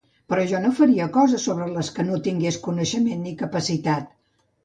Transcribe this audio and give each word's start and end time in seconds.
Però 0.31 0.43
jo 0.51 0.59
no 0.61 0.69
faria 0.79 1.07
coses 1.17 1.45
sobre 1.49 1.67
les 1.75 1.91
que 1.97 2.07
no 2.09 2.17
tingués 2.29 2.59
coneixement 2.65 3.23
ni 3.29 3.35
capacitat. 3.45 4.09